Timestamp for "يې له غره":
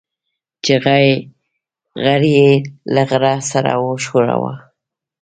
2.35-3.35